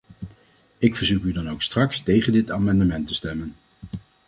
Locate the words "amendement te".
2.51-3.13